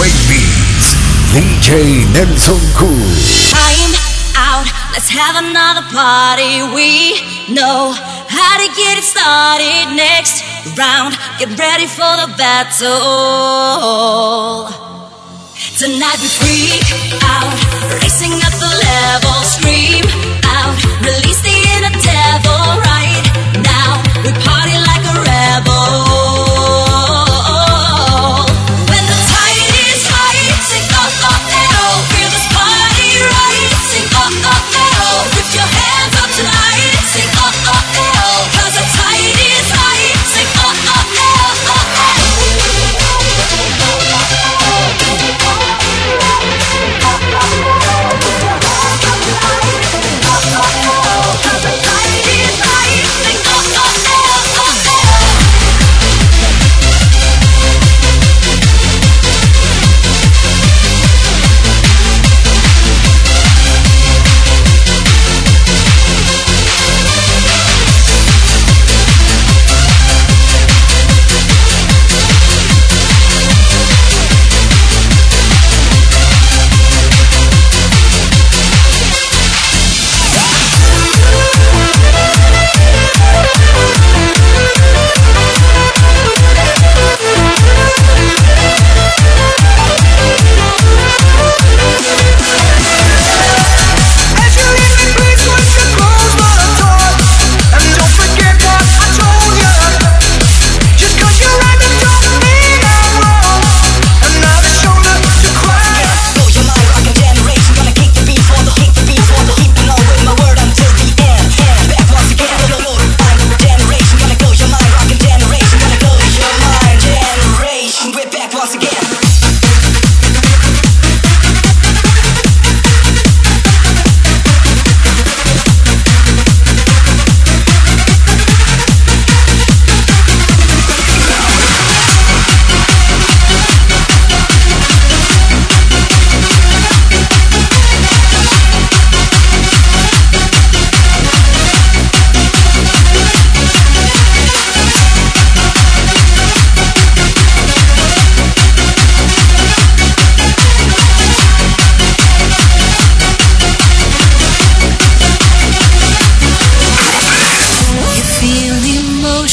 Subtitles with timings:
[0.00, 0.96] Kuwait beats,
[1.28, 3.52] DJ Nelson Cruz.
[3.52, 3.92] Time
[4.34, 4.64] out,
[4.96, 6.64] let's have another party.
[6.72, 7.20] We
[7.52, 9.92] know how to get it started.
[9.92, 10.40] Next
[10.78, 12.96] round, get ready for the battle.
[15.76, 16.80] Tonight we freak
[17.20, 17.52] out,
[18.00, 20.08] racing up the level, scream
[20.48, 21.49] out, release the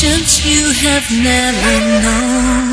[0.00, 2.67] emotions you have never known.